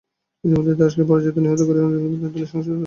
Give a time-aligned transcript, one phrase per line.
[0.43, 2.77] ইতিমধ্যে দারাকে পরাজিত ও নিহত করিয়া ঔরংজেব দিল্লির সিংহাসনে বসিয়াছেন।